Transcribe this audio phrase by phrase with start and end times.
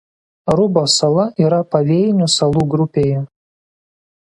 [0.53, 3.23] Arubos sala yra Pavėjinių salų grupėje.